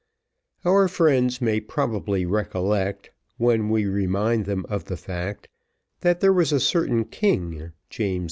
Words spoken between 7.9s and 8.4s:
James II.